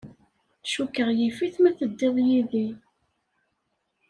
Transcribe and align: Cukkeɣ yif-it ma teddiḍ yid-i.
Cukkeɣ 0.65 1.09
yif-it 1.19 1.55
ma 1.61 1.71
teddiḍ 1.77 2.15
yid-i. 2.27 2.67